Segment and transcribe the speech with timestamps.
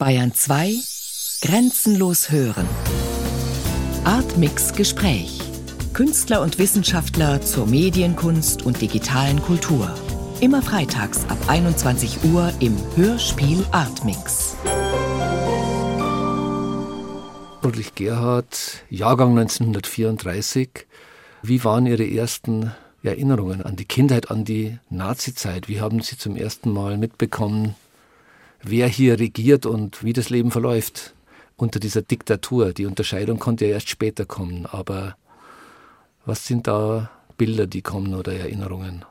[0.00, 0.76] Bayern 2
[1.42, 2.66] Grenzenlos hören.
[4.04, 5.42] Artmix Gespräch.
[5.92, 9.94] Künstler und Wissenschaftler zur Medienkunst und digitalen Kultur.
[10.40, 14.56] Immer freitags ab 21 Uhr im Hörspiel Artmix.
[17.62, 20.86] Ulrich Gerhard, Jahrgang 1934.
[21.42, 22.72] Wie waren Ihre ersten
[23.02, 25.68] Erinnerungen an die Kindheit, an die Nazizeit?
[25.68, 27.74] Wie haben Sie zum ersten Mal mitbekommen,
[28.62, 31.14] wer hier regiert und wie das Leben verläuft
[31.56, 32.72] unter dieser Diktatur?
[32.72, 35.16] Die Unterscheidung konnte ja erst später kommen, aber
[36.24, 39.04] was sind da Bilder, die kommen oder Erinnerungen?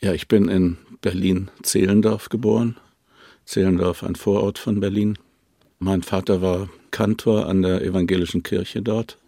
[0.00, 2.76] Ja, ich bin in Berlin-Zehlendorf geboren.
[3.44, 5.18] Zehlendorf, ein Vorort von Berlin.
[5.78, 9.18] Mein Vater war Kantor an der evangelischen Kirche dort,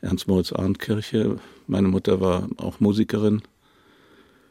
[0.00, 1.38] Ernst-Moritz-Arndt-Kirche.
[1.66, 3.42] Meine Mutter war auch Musikerin,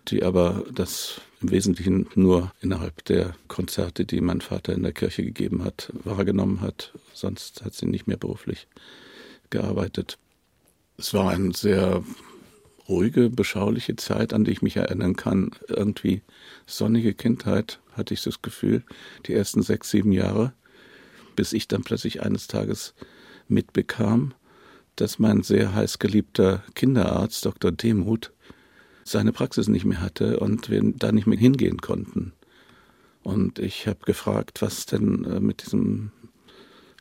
[0.09, 5.23] die aber das im Wesentlichen nur innerhalb der Konzerte, die mein Vater in der Kirche
[5.23, 6.93] gegeben hat, wahrgenommen hat.
[7.13, 8.67] Sonst hat sie nicht mehr beruflich
[9.49, 10.17] gearbeitet.
[10.97, 12.03] Es war eine sehr
[12.89, 15.51] ruhige, beschauliche Zeit, an die ich mich erinnern kann.
[15.67, 16.21] Irgendwie
[16.65, 18.83] sonnige Kindheit, hatte ich das Gefühl,
[19.27, 20.53] die ersten sechs, sieben Jahre,
[21.35, 22.95] bis ich dann plötzlich eines Tages
[23.47, 24.33] mitbekam,
[24.95, 27.71] dass mein sehr heiß geliebter Kinderarzt, Dr.
[27.71, 28.31] Demuth,
[29.09, 32.33] seine Praxis nicht mehr hatte und wir da nicht mehr hingehen konnten.
[33.23, 36.11] Und ich habe gefragt, was denn äh, mit diesem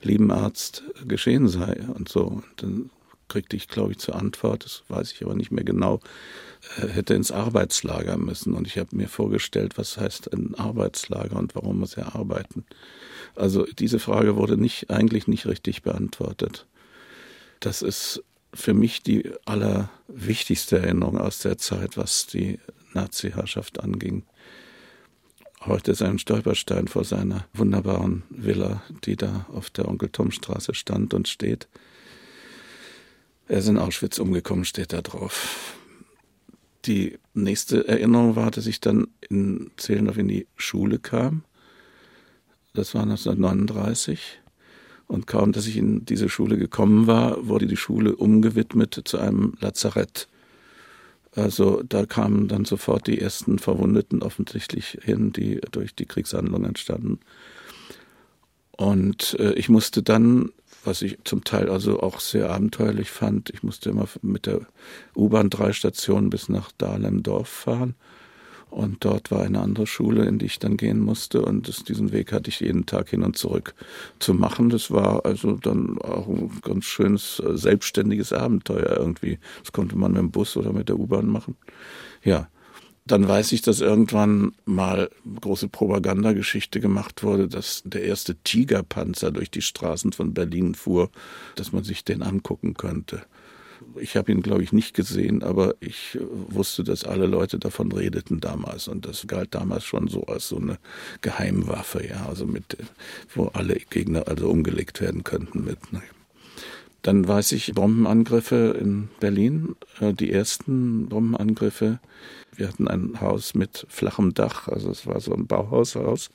[0.03, 2.25] lieben Arzt geschehen sei und so.
[2.25, 2.91] Und dann
[3.29, 6.01] kriegte ich, glaube ich, zur Antwort, das weiß ich aber nicht mehr genau,
[6.77, 8.55] er hätte ins Arbeitslager müssen.
[8.55, 12.65] Und ich habe mir vorgestellt, was heißt ein Arbeitslager und warum muss er arbeiten.
[13.37, 16.67] Also diese Frage wurde nicht, eigentlich nicht richtig beantwortet.
[17.61, 18.23] Das ist
[18.55, 22.59] für mich die allerwichtigste Erinnerung aus der Zeit, was die
[22.95, 24.25] Nazi-Herrschaft anging.
[25.61, 31.29] Heute ist ein Stolperstein vor seiner wunderbaren Villa, die da auf der Onkel-Tom-Straße stand und
[31.29, 31.69] steht.
[33.49, 35.75] Er ist in Auschwitz umgekommen, steht da drauf.
[36.85, 41.45] Die nächste Erinnerung war, dass ich dann in Zehlendorf in die Schule kam.
[42.75, 44.41] Das war 1939.
[45.09, 49.55] Und kaum, dass ich in diese Schule gekommen war, wurde die Schule umgewidmet zu einem
[49.61, 50.29] Lazarett.
[51.35, 57.21] Also da kamen dann sofort die ersten Verwundeten offensichtlich hin, die durch die Kriegshandlung entstanden.
[58.73, 60.51] Und äh, ich musste dann
[60.85, 63.51] was ich zum Teil also auch sehr abenteuerlich fand.
[63.51, 64.61] Ich musste immer mit der
[65.15, 67.95] U-Bahn drei Stationen bis nach Dahlem-Dorf fahren.
[68.71, 71.43] Und dort war eine andere Schule, in die ich dann gehen musste.
[71.43, 73.75] Und das, diesen Weg hatte ich jeden Tag hin und zurück
[74.19, 74.69] zu machen.
[74.69, 79.39] Das war also dann auch ein ganz schönes, äh, selbstständiges Abenteuer irgendwie.
[79.63, 81.57] Das konnte man mit dem Bus oder mit der U-Bahn machen.
[82.23, 82.49] Ja,
[83.07, 85.09] dann weiß ich, dass irgendwann mal
[85.41, 91.11] große Propagandageschichte gemacht wurde, dass der erste Tigerpanzer durch die Straßen von Berlin fuhr,
[91.55, 93.23] dass man sich den angucken könnte.
[93.97, 96.19] Ich habe ihn, glaube ich, nicht gesehen, aber ich
[96.49, 98.89] wusste, dass alle Leute davon redeten damals.
[98.89, 100.79] Und das galt damals schon so als so eine
[101.21, 102.77] Geheimwaffe, ja, also mit,
[103.35, 105.93] wo alle Gegner also umgelegt werden könnten mit.
[105.93, 106.03] Ne.
[107.03, 112.01] Dann weiß ich Bombenangriffe in Berlin, äh, die ersten Bombenangriffe.
[112.55, 116.31] Wir hatten ein Haus mit flachem Dach, also es war so ein Bauhaushaus.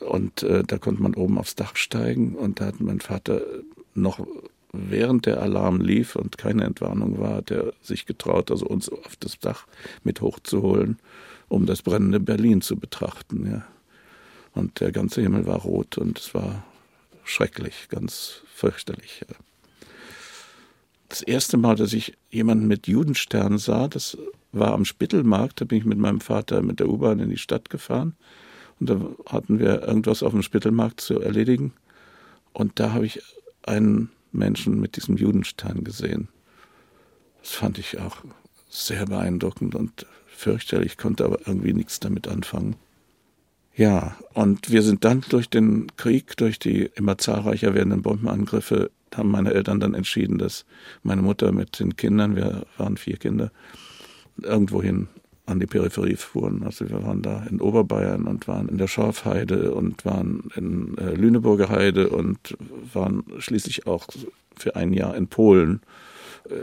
[0.00, 3.42] Und äh, da konnte man oben aufs Dach steigen und da hat mein Vater
[3.94, 4.26] noch
[4.72, 9.16] während der Alarm lief und keine Entwarnung war, hat er sich getraut, also uns auf
[9.16, 9.66] das Dach
[10.04, 10.98] mit hochzuholen,
[11.48, 13.50] um das brennende Berlin zu betrachten.
[13.50, 13.66] Ja.
[14.54, 16.64] Und der ganze Himmel war rot und es war
[17.24, 19.24] schrecklich, ganz fürchterlich.
[19.28, 19.36] Ja.
[21.08, 24.18] Das erste Mal, dass ich jemanden mit Judenstern sah, das
[24.52, 25.60] war am Spittelmarkt.
[25.60, 28.14] Da bin ich mit meinem Vater mit der U-Bahn in die Stadt gefahren.
[28.78, 31.72] Und da hatten wir irgendwas auf dem Spittelmarkt zu erledigen.
[32.52, 33.22] Und da habe ich
[33.62, 36.28] einen Menschen mit diesem Judenstern gesehen.
[37.40, 38.24] Das fand ich auch
[38.68, 42.76] sehr beeindruckend und fürchterlich, konnte aber irgendwie nichts damit anfangen.
[43.74, 49.30] Ja, und wir sind dann durch den Krieg, durch die immer zahlreicher werdenden Bombenangriffe haben
[49.30, 50.66] meine Eltern dann entschieden, dass
[51.02, 53.50] meine Mutter mit den Kindern, wir waren vier Kinder,
[54.42, 55.08] irgendwohin
[55.48, 56.62] an die Peripherie fuhren.
[56.62, 61.14] Also wir waren da in Oberbayern und waren in der Schorfheide und waren in äh,
[61.14, 62.56] Lüneburger Heide und
[62.92, 64.06] waren schließlich auch
[64.56, 65.80] für ein Jahr in Polen,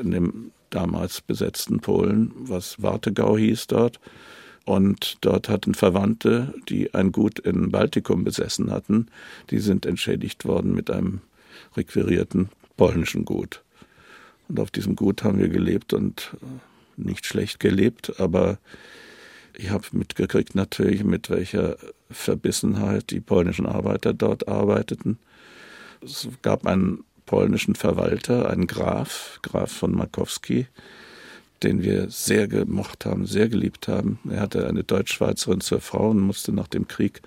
[0.01, 3.99] in dem damals besetzten Polen, was Wartegau hieß dort.
[4.65, 9.07] Und dort hatten Verwandte, die ein Gut in Baltikum besessen hatten,
[9.51, 11.21] die sind entschädigt worden mit einem
[11.77, 13.61] requirierten polnischen Gut.
[14.47, 18.59] Und auf diesem Gut haben wir gelebt und äh, nicht schlecht gelebt, aber
[19.57, 21.77] Ich habe mitgekriegt natürlich, mit welcher
[22.09, 25.17] Verbissenheit die polnischen Arbeiter dort arbeiteten.
[26.03, 30.67] Es gab einen polnischen Verwalter, einen Graf, Graf von Markowski,
[31.63, 34.19] den wir sehr gemocht haben, sehr geliebt haben.
[34.29, 37.21] Er hatte eine Deutschschweizerin zur Frau und musste nach dem Krieg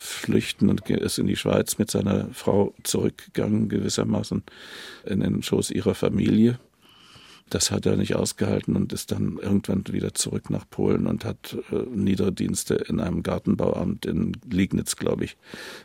[0.00, 4.42] flüchten und ist in die Schweiz mit seiner Frau zurückgegangen, gewissermaßen
[5.06, 6.58] in den Schoß ihrer Familie.
[7.50, 11.56] Das hat er nicht ausgehalten und ist dann irgendwann wieder zurück nach Polen und hat
[11.72, 15.36] äh, Niederdienste in einem Gartenbauamt in Liegnitz, glaube ich,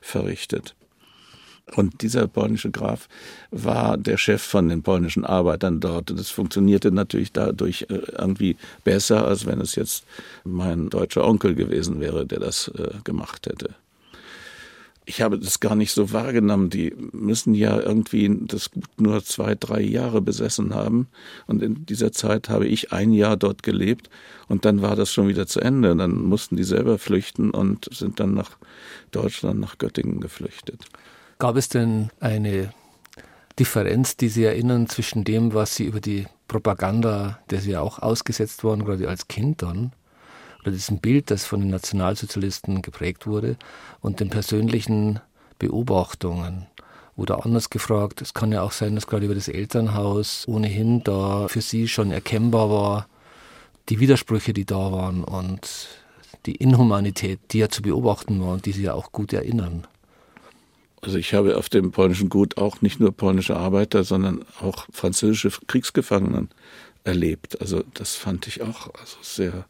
[0.01, 0.75] verrichtet.
[1.75, 3.07] Und dieser polnische Graf
[3.49, 6.11] war der Chef von den polnischen Arbeitern dort.
[6.11, 10.05] Und es funktionierte natürlich dadurch äh, irgendwie besser, als wenn es jetzt
[10.43, 13.75] mein deutscher Onkel gewesen wäre, der das äh, gemacht hätte.
[15.05, 16.69] Ich habe das gar nicht so wahrgenommen.
[16.69, 21.07] Die müssen ja irgendwie das nur zwei, drei Jahre besessen haben.
[21.45, 24.09] Und in dieser Zeit habe ich ein Jahr dort gelebt.
[24.47, 25.95] Und dann war das schon wieder zu Ende.
[25.95, 28.51] Dann mussten die selber flüchten und sind dann nach
[29.11, 30.85] Deutschland, nach Göttingen geflüchtet.
[31.39, 32.73] Gab es denn eine
[33.59, 37.99] Differenz, die Sie erinnern, zwischen dem, was Sie über die Propaganda, der Sie ja auch
[37.99, 39.91] ausgesetzt waren, gerade als Kind dann,
[40.63, 43.57] oder diesem Bild, das von den Nationalsozialisten geprägt wurde,
[44.01, 45.19] und den persönlichen
[45.59, 46.67] Beobachtungen?
[47.15, 51.47] Oder anders gefragt, es kann ja auch sein, dass gerade über das Elternhaus ohnehin da
[51.47, 53.07] für Sie schon erkennbar war,
[53.89, 55.89] die Widersprüche, die da waren und
[56.45, 59.85] die Inhumanität, die ja zu beobachten war und die Sie ja auch gut erinnern.
[61.01, 65.51] Also ich habe auf dem polnischen Gut auch nicht nur polnische Arbeiter, sondern auch französische
[65.67, 66.49] Kriegsgefangenen
[67.03, 67.59] erlebt.
[67.59, 69.65] Also das fand ich auch also sehr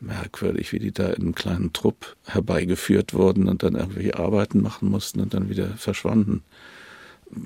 [0.00, 4.90] merkwürdig, wie die da in einem kleinen Trupp herbeigeführt wurden und dann irgendwelche Arbeiten machen
[4.90, 6.42] mussten und dann wieder verschwanden.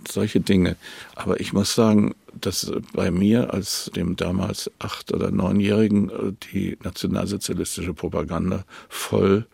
[0.06, 0.76] Solche Dinge.
[1.14, 7.94] Aber ich muss sagen, dass bei mir als dem damals acht- oder neunjährigen die nationalsozialistische
[7.94, 9.46] Propaganda voll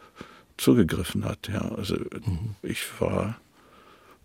[0.56, 1.49] zugegriffen hat.
[1.52, 2.56] Ja, also mhm.
[2.62, 3.37] ich war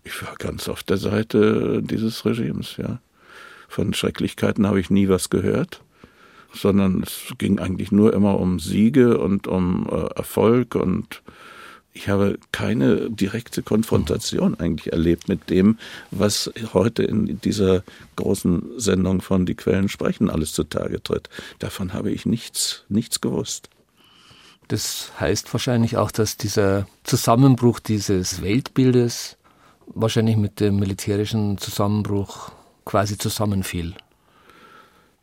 [0.04, 3.00] ich war ganz auf der Seite dieses Regimes, ja.
[3.68, 5.82] Von Schrecklichkeiten habe ich nie was gehört,
[6.52, 11.22] sondern es ging eigentlich nur immer um Siege und um äh, Erfolg und
[11.92, 15.78] ich habe keine direkte Konfrontation eigentlich erlebt mit dem,
[16.10, 17.82] was heute in dieser
[18.16, 21.28] großen Sendung von Die Quellen sprechen alles zutage tritt.
[21.58, 23.70] Davon habe ich nichts, nichts gewusst.
[24.68, 29.36] Das heißt wahrscheinlich auch, dass dieser Zusammenbruch dieses Weltbildes
[29.88, 32.52] wahrscheinlich mit dem militärischen Zusammenbruch
[32.84, 33.94] quasi zusammenfiel.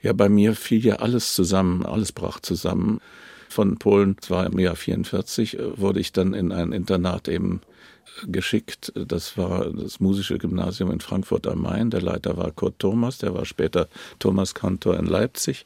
[0.07, 3.01] Ja, bei mir fiel ja alles zusammen, alles brach zusammen.
[3.49, 7.59] Von Polen, zwar im Jahr 44, äh, wurde ich dann in ein Internat eben
[8.25, 8.93] geschickt.
[8.95, 11.89] Das war das musische Gymnasium in Frankfurt am Main.
[11.89, 15.65] Der Leiter war Kurt Thomas, der war später Thomas Kantor in Leipzig.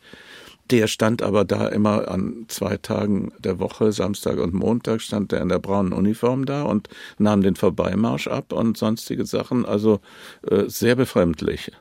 [0.71, 5.41] Der stand aber da immer an zwei Tagen der Woche, Samstag und Montag, stand er
[5.41, 6.89] in der braunen Uniform da und
[7.19, 9.67] nahm den Vorbeimarsch ab und sonstige Sachen.
[9.67, 9.99] Also
[10.49, 11.71] äh, sehr befremdlich.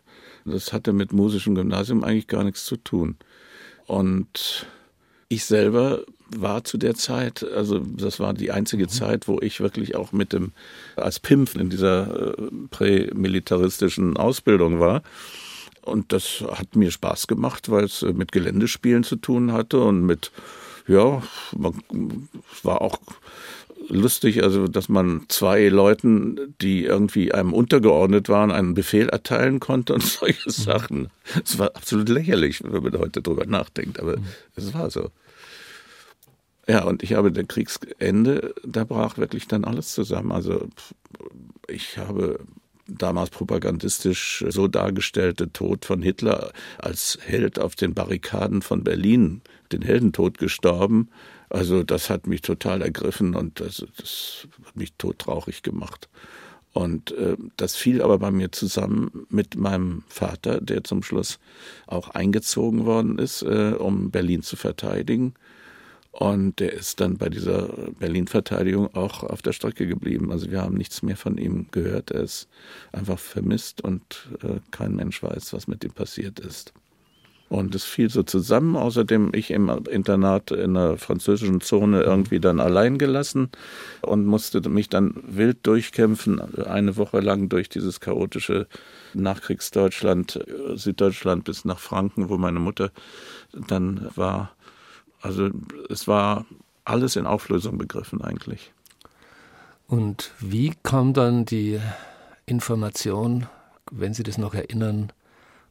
[0.45, 3.17] Das hatte mit musischem Gymnasium eigentlich gar nichts zu tun.
[3.87, 4.67] Und
[5.29, 6.05] ich selber
[6.37, 8.89] war zu der Zeit, also das war die einzige mhm.
[8.89, 10.53] Zeit, wo ich wirklich auch mit dem,
[10.97, 15.03] als Pimpf in dieser äh, prämilitaristischen Ausbildung war.
[15.83, 20.05] Und das hat mir Spaß gemacht, weil es äh, mit Geländespielen zu tun hatte und
[20.05, 20.31] mit,
[20.87, 21.23] ja,
[22.53, 22.99] es war auch
[23.89, 29.95] lustig, also dass man zwei Leuten, die irgendwie einem untergeordnet waren, einen Befehl erteilen konnte
[29.95, 30.53] und solche mhm.
[30.53, 31.09] Sachen.
[31.45, 34.25] Es war absolut lächerlich, wenn man heute drüber nachdenkt, aber mhm.
[34.57, 35.11] es war so.
[36.69, 40.31] Ja, und ich habe der Kriegsende, da brach wirklich dann alles zusammen.
[40.31, 40.69] Also
[41.67, 42.39] ich habe
[42.87, 49.83] damals propagandistisch so dargestellte Tod von Hitler als Held auf den Barrikaden von Berlin, den
[49.83, 51.09] Heldentod gestorben.
[51.51, 56.09] Also das hat mich total ergriffen und das, das hat mich todtraurig gemacht.
[56.73, 61.41] Und äh, das fiel aber bei mir zusammen mit meinem Vater, der zum Schluss
[61.89, 65.35] auch eingezogen worden ist, äh, um Berlin zu verteidigen.
[66.13, 70.33] Und der ist dann bei dieser Berlin-Verteidigung auch auf der Strecke geblieben.
[70.33, 72.11] Also wir haben nichts mehr von ihm gehört.
[72.11, 72.49] Er ist
[72.93, 76.73] einfach vermisst und äh, kein Mensch weiß, was mit ihm passiert ist.
[77.51, 78.77] Und es fiel so zusammen.
[78.77, 83.51] Außerdem ich im Internat in der französischen Zone irgendwie dann allein gelassen
[84.03, 88.69] und musste mich dann wild durchkämpfen, eine Woche lang durch dieses chaotische
[89.15, 90.39] Nachkriegsdeutschland,
[90.77, 92.93] Süddeutschland bis nach Franken, wo meine Mutter
[93.53, 94.53] dann war.
[95.21, 95.51] Also
[95.89, 96.47] es war
[96.85, 98.73] alles in Auflösung begriffen eigentlich.
[99.89, 101.81] Und wie kam dann die
[102.47, 103.49] Information,
[103.91, 105.13] wenn Sie das noch erinnern,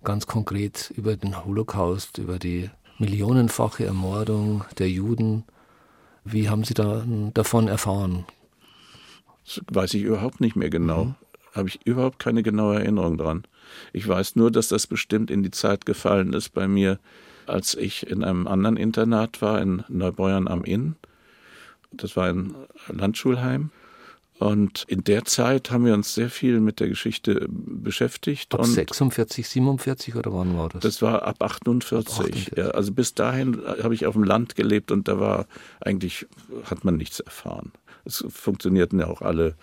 [0.04, 5.44] ganz konkret über den Holocaust, über die millionenfache Ermordung der Juden
[6.26, 7.04] Wie haben Sie da
[7.34, 8.26] davon erfahren?
[9.46, 11.06] Das weiß ich überhaupt nicht mehr genau.
[11.06, 11.16] Mhm.
[11.56, 13.44] Habe ich überhaupt keine genaue Erinnerung dran.
[13.94, 17.00] Ich weiß nur, dass das bestimmt in die Zeit gefallen ist bei mir,
[17.48, 20.96] als ich in einem anderen Internat war, in Neubeuern am Inn.
[21.92, 22.54] Das war ein
[22.88, 23.72] Landschulheim.
[24.40, 28.54] Und in der Zeit haben wir uns sehr viel mit der Geschichte beschäftigt.
[28.56, 30.82] Ab 46, 47 oder wann war das?
[30.82, 31.94] Das war ab 48.
[31.98, 32.52] Ab 48.
[32.58, 35.46] Ja, also bis dahin habe ich auf dem Land gelebt und da war
[35.82, 36.26] eigentlich,
[36.64, 37.74] hat man nichts erfahren.
[38.06, 39.56] Es funktionierten ja auch alle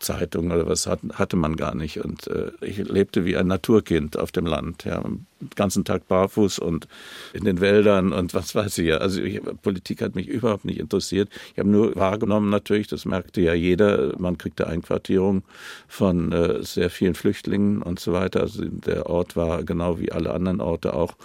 [0.00, 2.04] Zeitungen oder was hat, hatte man gar nicht.
[2.04, 5.02] Und äh, ich lebte wie ein Naturkind auf dem Land, ja,
[5.40, 6.86] den ganzen Tag barfuß und
[7.32, 8.92] in den Wäldern und was weiß ich.
[8.94, 11.28] Also ich, Politik hat mich überhaupt nicht interessiert.
[11.52, 15.42] Ich habe nur wahrgenommen natürlich, das merkte ja jeder, man kriegte Einquartierung
[15.88, 18.40] von äh, sehr vielen Flüchtlingen und so weiter.
[18.40, 21.16] Also der Ort war genau wie alle anderen Orte auch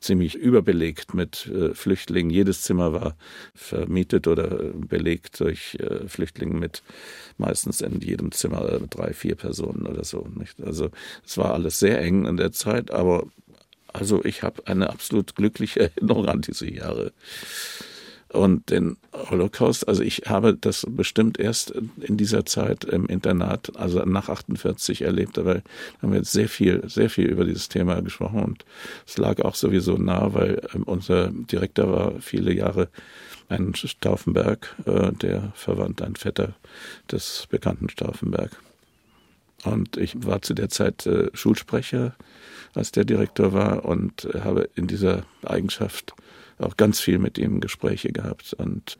[0.00, 2.30] ziemlich überbelegt mit äh, Flüchtlingen.
[2.30, 3.16] Jedes Zimmer war
[3.54, 6.82] vermietet oder belegt durch äh, Flüchtlinge mit
[7.38, 10.26] meistens in jedem Zimmer drei, vier Personen oder so.
[10.34, 10.62] Nicht?
[10.62, 10.90] Also
[11.24, 13.24] es war alles sehr eng in der Zeit, aber
[13.92, 17.12] also ich habe eine absolut glückliche Erinnerung an diese Jahre
[18.32, 19.88] und den Holocaust.
[19.88, 25.38] Also ich habe das bestimmt erst in dieser Zeit im Internat, also nach 48 erlebt,
[25.38, 25.62] aber
[26.00, 28.64] haben wir jetzt sehr viel, sehr viel über dieses Thema gesprochen und
[29.06, 32.88] es lag auch sowieso nah, weil ähm, unser Direktor war viele Jahre
[33.48, 36.54] ein Stauffenberg, äh, der Verwandte, ein Vetter
[37.10, 38.52] des bekannten Stauffenberg.
[39.64, 42.14] Und ich war zu der Zeit äh, Schulsprecher,
[42.74, 46.14] als der Direktor war und habe in dieser Eigenschaft
[46.58, 48.54] auch ganz viel mit ihm Gespräche gehabt.
[48.54, 48.98] Und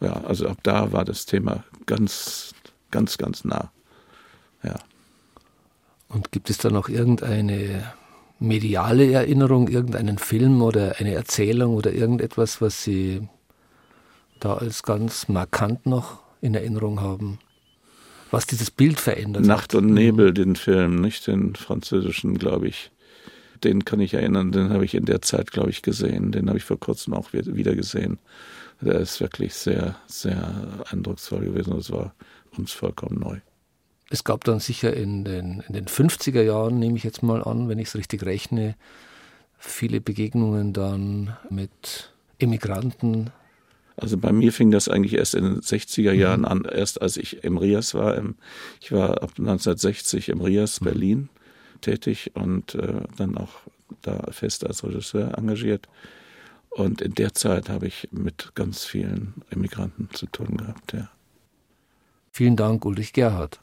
[0.00, 2.54] ja, also ab da war das Thema ganz,
[2.90, 3.70] ganz, ganz nah.
[4.62, 4.76] Ja.
[6.08, 7.92] Und gibt es da noch irgendeine
[8.38, 13.28] mediale Erinnerung, irgendeinen Film oder eine Erzählung oder irgendetwas, was Sie
[14.40, 17.38] da als ganz markant noch in Erinnerung haben?
[18.30, 19.82] Was dieses Bild verändert Nacht hat.
[19.82, 22.90] und Nebel, den Film, nicht den französischen, glaube ich
[23.64, 26.32] den kann ich erinnern, den habe ich in der Zeit, glaube ich, gesehen.
[26.32, 28.18] Den habe ich vor kurzem auch wieder gesehen.
[28.80, 31.74] Der ist wirklich sehr, sehr eindrucksvoll gewesen.
[31.76, 32.14] Das war
[32.56, 33.38] uns vollkommen neu.
[34.08, 37.68] Es gab dann sicher in den, in den 50er Jahren, nehme ich jetzt mal an,
[37.68, 38.74] wenn ich es richtig rechne,
[39.58, 43.30] viele Begegnungen dann mit Immigranten.
[44.00, 46.46] Also bei mir fing das eigentlich erst in den 60er Jahren mhm.
[46.46, 48.20] an, erst als ich im Rias war.
[48.80, 50.84] ich war ab 1960 im Rias, mhm.
[50.84, 51.28] Berlin
[51.80, 53.60] tätig und äh, dann auch
[54.02, 55.88] da fest als Regisseur engagiert.
[56.70, 61.10] Und in der Zeit habe ich mit ganz vielen Immigranten zu tun gehabt, ja.
[62.32, 63.60] Vielen Dank, Ulrich Gerhard.